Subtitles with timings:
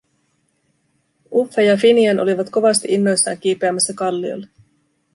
[1.41, 4.47] Uffe ja Finian olivat kovasti innoissaan kiipeämässä kalliolle.